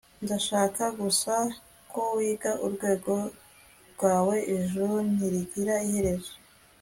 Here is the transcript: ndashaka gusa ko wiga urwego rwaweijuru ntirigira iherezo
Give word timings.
ndashaka 0.23 0.83
gusa 1.01 1.33
ko 1.91 2.01
wiga 2.17 2.51
urwego 2.65 3.13
rwaweijuru 3.91 4.95
ntirigira 5.13 5.75
iherezo 5.87 6.33